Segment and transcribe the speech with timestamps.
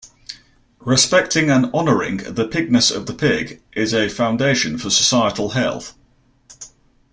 [0.79, 5.93] Respecting and honoring the pigness of the pig is a foundation for societal health.